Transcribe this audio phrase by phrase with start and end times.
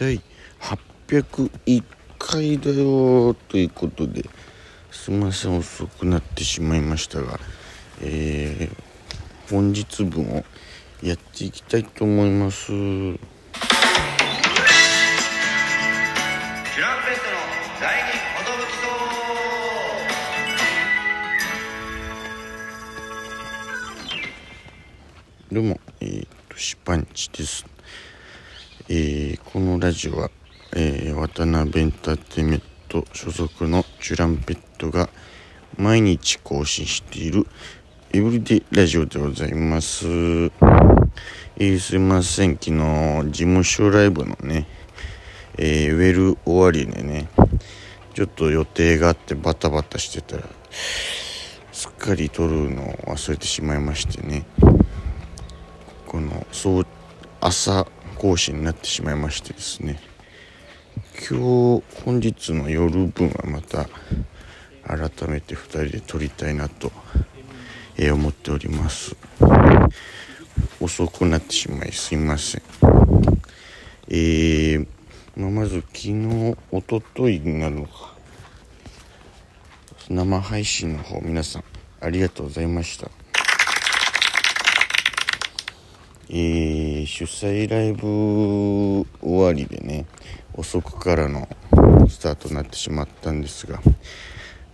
[0.00, 0.18] 第
[0.62, 1.84] 801
[2.18, 4.24] 回だよということで
[4.90, 7.38] すみません遅くなってしまいましたが、
[8.00, 10.44] えー、本日分を
[11.02, 12.72] やっていきたいと思います。
[25.52, 27.66] どうも、えー、と、シパンチです。
[28.92, 30.32] えー、このラジオは、
[30.74, 35.08] えー、渡辺エンターテイメント所属のチュランペットが
[35.78, 37.46] 毎日更新している
[38.12, 40.08] エブリデイラジオでございます。
[40.08, 44.66] えー、すいません、昨日、事務所ライブのね、
[45.56, 47.28] えー、ウェル終わりでね、
[48.14, 50.42] ちょっと予定があってバタバタしてたら、
[51.70, 54.46] すっかり撮るのを忘れてしまいましてね。
[56.08, 56.86] このそう
[57.40, 57.86] 朝
[58.20, 59.98] 更新になってしまいましてですね。
[61.26, 63.88] 今日本日の夜分はまた
[64.86, 66.92] 改めて2人で撮りたいなと、
[67.96, 69.16] え、思っております。
[70.82, 72.62] 遅くなってしまいすいません。
[74.08, 74.86] えー、
[75.36, 78.14] まあ、まず昨日おとといになるのか。
[80.10, 81.64] 生配信の方皆さん
[82.02, 83.10] ありがとうございました。
[86.32, 90.06] えー、主催ライブ終わりでね
[90.54, 91.48] 遅くからの
[92.08, 93.80] スタートになってしまったんですが、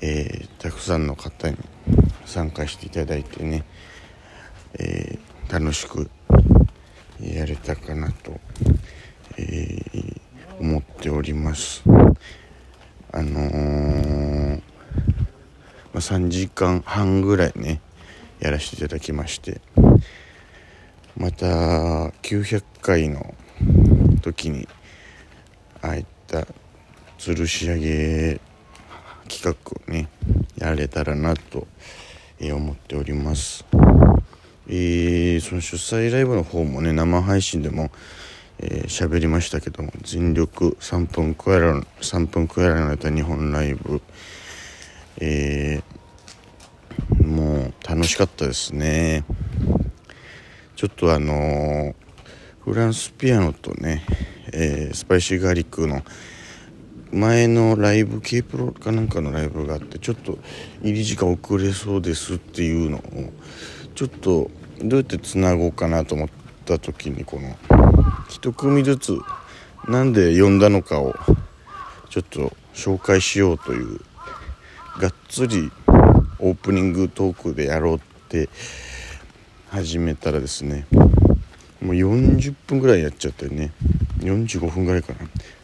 [0.00, 1.58] えー、たくさんの方に
[2.24, 3.64] 参加していただいてね、
[4.78, 6.10] えー、楽しく
[7.20, 8.40] やれたかなと、
[9.36, 9.78] え、
[10.58, 11.82] 思っております。
[13.12, 14.60] あの、
[15.92, 17.82] まあ、3時間半ぐらいね
[18.40, 19.60] やらせていただきまして
[21.16, 21.46] また
[22.22, 23.34] 900回の
[24.22, 24.68] 時に
[25.80, 26.46] ああいった
[27.18, 28.40] 吊るし上げ
[29.28, 30.08] 企画をね
[30.56, 31.66] やれたらなと、
[32.38, 33.64] え思っております。
[34.68, 37.90] えー、その主催ライブの方もね生配信でも
[38.64, 44.00] えー、喋りましたけども全力3分クエラ3分クエラのネタ日本ライブ。
[45.18, 49.24] えー、もう楽しかったですね。
[50.82, 51.94] ちょっとあのー、
[52.64, 54.04] フランスピアノとね、
[54.52, 56.02] えー、スパイシーガーリックの
[57.12, 60.38] 前のライブ K プロかなんかのライブがあってちょっと
[60.82, 63.02] 入り時間遅れそうですっていうのを
[63.94, 64.50] ちょっと
[64.80, 66.28] どうやってつなごうかなと思っ
[66.64, 67.56] た時にこの
[68.28, 69.16] 一組ずつ
[69.86, 71.14] なんで呼んだのかを
[72.10, 74.00] ちょっと紹介しようという
[74.98, 75.70] がっつり
[76.40, 78.48] オープニングトークでやろうって
[79.72, 80.86] 始めたらですね
[81.80, 83.72] もう40分ぐらいやっちゃったよね。
[84.18, 85.18] 45分ぐらいかな。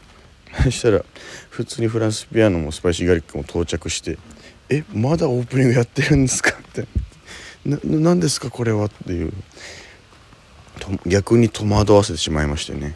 [0.65, 1.05] そしたら
[1.51, 4.17] 普通にフランスピアノもスパイシーガリックも到着して
[4.67, 6.87] 「えまだオープニングやってるんですか?」って
[7.63, 9.31] 「何ですかこれは?」っていう。
[11.05, 12.95] 逆に戸惑わせてしまいましてね。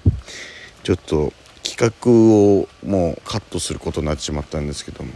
[0.83, 1.31] ちょっと
[1.63, 5.11] 企画をもうカットすることになってしまったんですけども。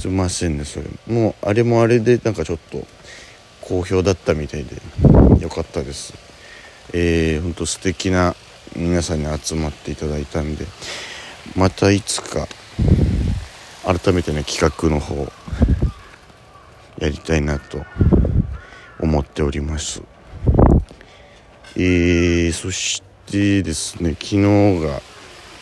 [0.00, 0.86] すいませんねそれ。
[1.06, 2.86] もうあれもあれでなんかちょっと
[3.68, 4.76] 好評だったみたいで
[5.42, 6.14] よかったです。
[6.92, 8.36] えー、ほんと素敵な
[8.76, 10.64] 皆さんに集まっていただいたんで
[11.56, 12.46] またいつか
[13.84, 15.32] 改めてね企画の方
[16.98, 17.84] やりたいなと
[19.00, 20.00] 思っております。
[21.74, 24.42] えー、そしてですね昨日
[24.80, 25.02] が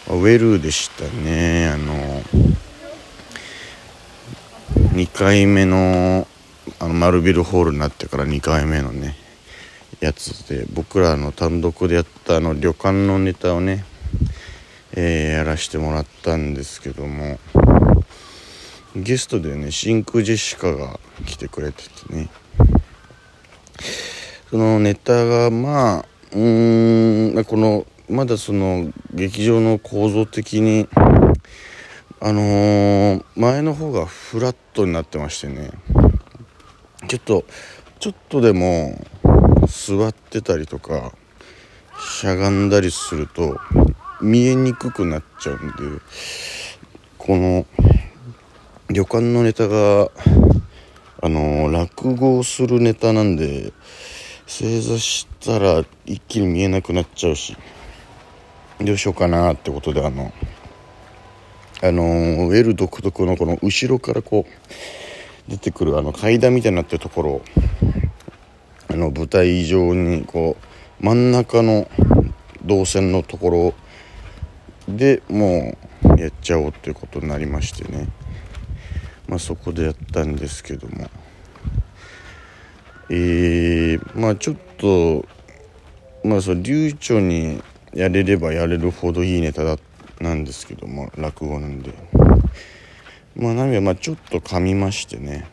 [0.08, 1.68] ウェルでしたね。
[1.68, 2.22] あの
[4.92, 6.28] 2回目の
[6.84, 9.16] あの丸ビルホールになってから2回目のね
[10.00, 13.86] やつで僕らの単独でやったあの旅館のネタをね、
[14.92, 17.38] えー、やらしてもらったんですけども
[18.94, 22.28] ゲストでね真空ジェシカが来てくれててね
[24.50, 30.86] そのネタがまあうーんこのまだその劇場の構造的に
[32.20, 35.70] あのー、前の方がフラットになってましてね。
[37.14, 37.44] ちょっと
[38.00, 38.98] ちょっとでも
[39.68, 41.12] 座ってたりとか
[41.96, 43.60] しゃがんだりすると
[44.20, 46.00] 見えにくくなっちゃうんで
[47.16, 47.66] この
[48.90, 50.10] 旅館のネタが
[51.22, 53.72] あの落語をするネタなんで
[54.46, 57.56] 正座したら一気に見えなくなっちゃうし
[58.80, 60.32] どうしようかなってことであの
[61.80, 62.02] あの
[62.48, 65.03] ウェル独特のこの後ろからこう
[65.48, 67.42] 出てくるあの階段みたいになってるところ
[68.88, 70.56] あの舞台上にこ
[71.00, 71.88] う真ん中の
[72.64, 73.74] 動線のとこ
[74.88, 75.76] ろでも
[76.16, 78.08] うやっちゃおうっていうことになりましてね。
[79.26, 81.08] まあそこでやったんですけども。
[83.10, 85.26] えー、まあちょっと
[86.24, 87.62] まあその流暢に
[87.92, 89.78] やれればやれるほどいいネタだ
[90.20, 91.92] なんですけども落語なんで。
[93.36, 95.46] まあ何まあちょっと噛みましてね。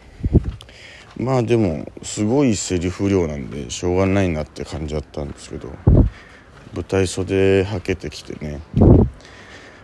[1.18, 5.70] まあでもすごいセリフ量なんでしょうがないなって感じだったんですけど
[6.74, 8.62] 舞台袖はけてきてね。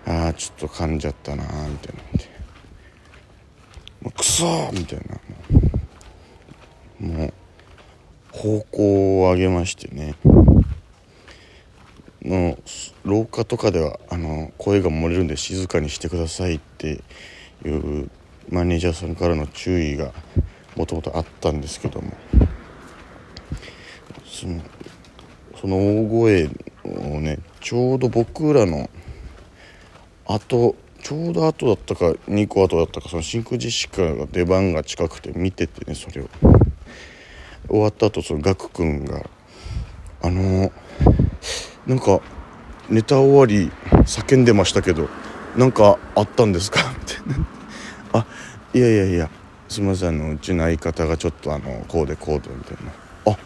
[0.06, 2.02] ああちょっと噛んじゃったなーみたいな
[4.02, 5.18] もうクソーみたいな。
[7.00, 7.34] もう
[8.32, 10.16] 方向を上げましてね。
[12.24, 12.58] も
[13.06, 17.04] う廊下とかではあの声が漏れるんで静かにしてくださいって
[17.66, 18.10] いう
[18.50, 20.14] マネージャーさんからの注意が
[20.76, 22.12] もともとあったんですけども。
[24.26, 24.62] その
[25.60, 26.50] その大声
[26.84, 28.90] をねちょうど僕らの
[30.28, 36.30] あとちょうど後だったか2個後だったかその真空ジェシカが出番が近くて見ててねそれを。
[37.70, 39.26] 終わった後そのガク君が
[40.22, 40.72] あのー、
[41.86, 42.22] なんか
[42.90, 43.72] ネタ終わり
[44.06, 45.10] 叫んでましたけど
[45.58, 46.80] なんかあったんですか？
[48.14, 48.26] あ
[48.74, 49.30] いやいやいや
[49.68, 52.92] すみませんあのうちの相方がちょっとあのこうでこうでみたいな。
[53.34, 53.38] あ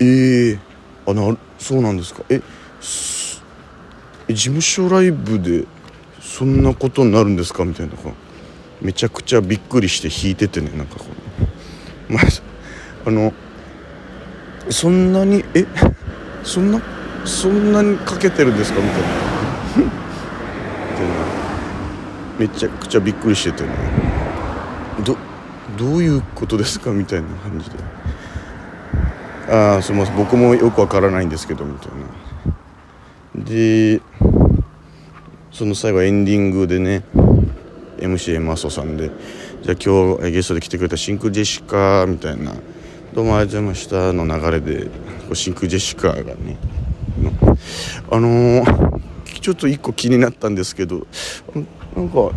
[0.00, 0.04] え
[0.50, 0.52] え。
[0.52, 0.58] ー、
[1.06, 2.22] あなそうなんですか。
[2.28, 2.40] え
[4.28, 5.64] 事務所ライブで
[6.20, 7.64] そんなことになるんですか？
[7.64, 7.92] みたいな。
[8.82, 11.06] めちゃくちゃびっくりして弾いててねなんかこ
[12.08, 12.12] う。
[12.12, 12.24] まあ
[13.06, 13.32] あの
[14.68, 15.66] そんなにえ
[16.44, 16.80] そんな
[17.24, 18.80] そんなにかけてるんですか？
[18.80, 19.29] みたいな。
[22.40, 23.68] めちゃくちゃびっくりしててね。
[25.04, 25.14] ど
[25.76, 27.76] どういうことですかみたいな感じで。
[29.50, 30.16] ああすみません。
[30.16, 31.88] 僕もよくわからないんですけどみたい
[33.36, 33.44] な。
[33.44, 34.00] で
[35.52, 37.04] その最後エンディングでね
[37.98, 39.10] MC マソさんで
[39.62, 42.54] じゃあ今日ゲストで来てくれた真空ジェシカみたいな
[43.12, 44.88] 「どうもありがとうございました」の流れで
[45.34, 46.58] 真空ジェシカがね
[48.10, 51.06] あのー、ちょっと一個気になったんですけど
[52.00, 52.30] なんか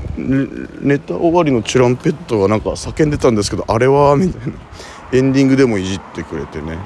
[0.82, 4.58] ネタ終わりのチュランペットがなんか叫んでたんですけどあれはみたいな。
[5.14, 6.78] エンディングでもいじってくれてね。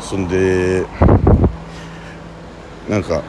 [0.00, 0.84] そんで
[2.88, 3.22] なんか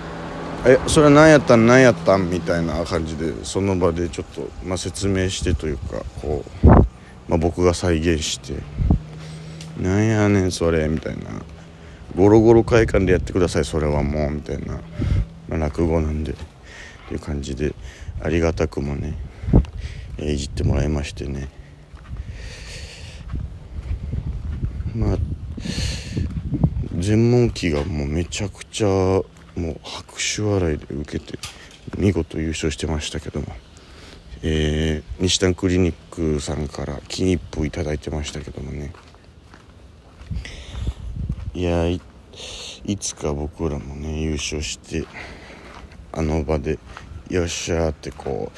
[0.65, 1.68] えそれは何やったん？
[1.68, 2.30] 何やったん？
[2.30, 8.53] みたいな感じでその場でちょっと、まあ、説明してというかこう、まあ、僕が再現して
[9.80, 11.24] 「なんやねんそれ」みたいな
[12.18, 14.80] 「ゴロゴロ会館でやってくださいそれはもう」みたいな、
[15.47, 16.33] まあ、落語なんで。
[17.06, 17.74] っていう感じで
[18.22, 19.16] ありがたくもね、
[20.19, 21.48] いじってもらいましてね。
[24.96, 25.18] まあ
[26.98, 29.24] 全問記がもうめちゃくちゃも
[29.57, 31.38] う拍手笑いで受けて
[31.98, 33.48] 見事優勝してましたけども、
[34.42, 38.94] えー、西丹クリニックさんから金一封頂いてましたけどもね。
[41.54, 42.02] いやい
[42.98, 45.06] つか僕らもね優勝して
[46.15, 46.79] あの場で
[47.29, 48.51] よっしゃーってこ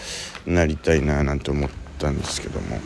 [0.45, 2.79] うなりたいななんて思ったんですけども。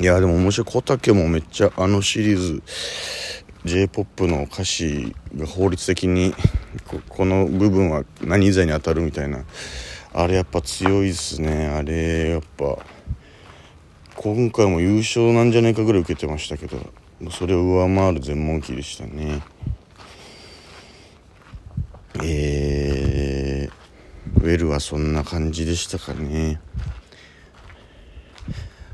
[0.00, 0.72] いやでも面白い。
[0.72, 2.62] 小竹もめっちゃあのシリーズ
[3.66, 6.34] j p o p の歌詞が法律的に
[7.08, 9.44] この部分は何罪に当たるみたいな。
[10.12, 11.66] あれやっぱ強いですね。
[11.66, 12.78] あれやっぱ
[14.16, 16.78] 今回も優勝なんじゃないかぐらい受けてましたけど
[17.30, 19.42] それを上回る全問記でしたね。
[22.24, 26.60] えー、ウェルはそんな感じでしたかね。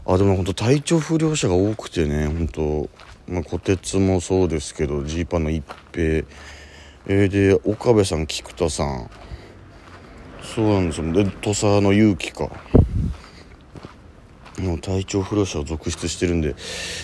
[0.07, 2.89] あでも本当体調不良者が多くてね本当
[3.29, 6.25] まあ、虎鉄もそうですけどジーパンの一平、
[7.09, 9.11] えー、で岡部さん菊田さん。
[10.43, 11.13] そうなんですよ。
[11.13, 12.51] で土佐の勇気か。
[14.61, 16.55] もう体調不良者を続出してるんで、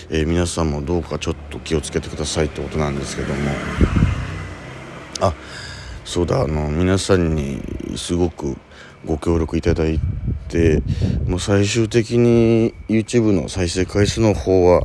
[0.09, 3.51] えー、皆さんもどうかちょっと気をつけてくださいってことなんですけども。
[5.21, 5.33] あ
[6.05, 7.61] そうだあの皆さんに
[7.95, 8.57] すごく
[9.05, 9.99] ご協力いただい
[10.49, 10.81] て
[11.25, 14.81] もう最終的に YouTube の再生回数の方は、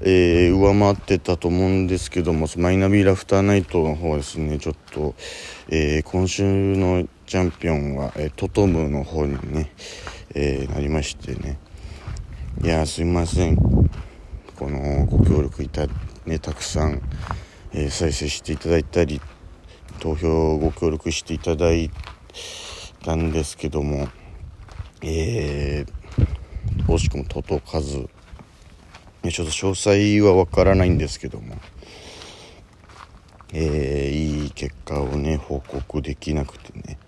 [0.00, 5.14] えー、上回ってたと思うんですけどもマイナビラフターナイトの方はですねちょっと、
[5.68, 9.72] えー、今週のチャンピオンは、えー、トトムの方にね、
[10.34, 11.58] えなりましてね。
[12.62, 13.56] いやすいません。
[13.56, 15.86] このご協力いた
[16.26, 17.00] ねたくさん、
[17.72, 19.18] え再生していただいたり
[20.02, 21.88] 投票ご協力していただい
[23.04, 24.08] たんですけども
[25.00, 28.08] えー、惜しくも届かず
[29.30, 31.54] ちょっと詳細はわからないんですけども
[33.52, 36.98] えー、いい結果をね報告できなくてね、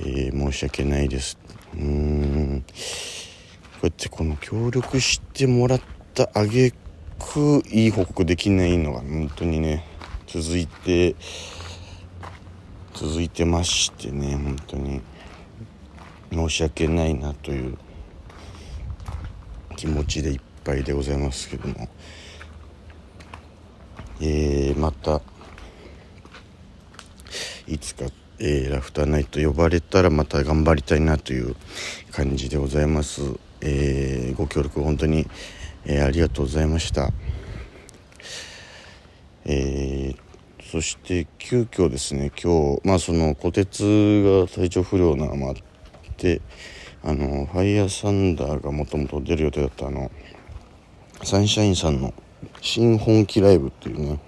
[0.00, 1.38] えー、申し訳ないです。
[1.74, 2.60] うーん。
[2.62, 2.66] こ
[3.82, 5.80] うやってこの協力してもらっ
[6.14, 6.70] たあげ
[7.18, 9.84] くいい報告できないのが本当にね
[10.26, 11.16] 続いて
[13.02, 15.00] 続いてましてね本当に。
[16.30, 17.76] 申し訳ないなという
[19.76, 21.88] 気持ちでいっぱいでございますけども。
[24.20, 25.20] えー、また
[27.66, 28.04] いつか、
[28.38, 31.56] えー、ラフターナイト呼ばれたらまた頑張りたいなという
[32.12, 33.20] 感じでございます、
[33.60, 35.26] えー、ご協力本当に、
[35.84, 37.10] え、ありがとうございました。
[39.44, 40.31] えー、
[40.72, 43.82] そして急遽ですね今日まあその虎鉄
[44.46, 45.56] が体調不良なのもあっ
[46.16, 46.40] て
[47.04, 50.10] あのファイヤーサンダーがもともと出る予定だったあの
[51.24, 52.14] サンシャインさんの
[52.62, 54.18] 新本気ライブっていうね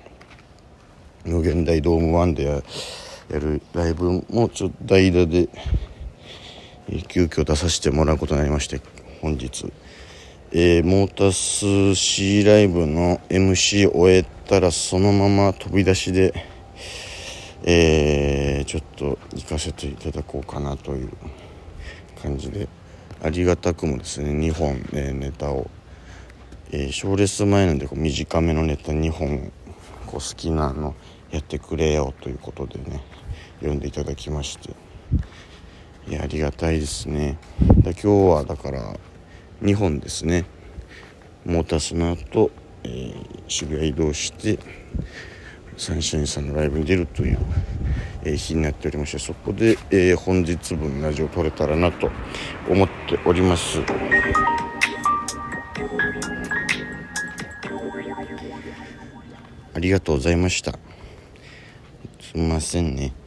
[1.25, 5.49] 無限大ドーム1でやるライブもちょっと代打で、
[7.09, 8.83] 急遽出させてもらうことになりまして
[9.23, 9.73] 本日、
[10.57, 16.33] えー、モータス C ライブの MC 終えたらそのまま飛び出しで、
[17.65, 21.11] えー、ちょっと行かせていただこうかなという
[22.23, 22.69] 感じで
[23.21, 25.69] ありがたくもですね2本、えネタを
[26.71, 29.53] えー、賞レース前なんでこう短めのネタ2本
[30.07, 30.95] こう好きなの
[31.33, 33.03] やってくれよということでね
[33.59, 34.71] 読んでいただきまして
[36.07, 37.39] いやありがたいですね。
[37.79, 38.97] だ今日はだから
[39.65, 40.45] 2本ですね
[41.47, 42.51] モータースの後、
[42.83, 43.15] えー、
[43.49, 44.59] 渋谷移動して
[45.79, 47.39] サンシャインさんのライブに出るという、
[48.25, 52.11] えー、日になっておりましてそこで、えー、本日分ラジオ撮れたらなと
[52.69, 53.81] 思っております。
[59.73, 60.73] ありがとうございました。
[62.21, 63.24] すみませんね。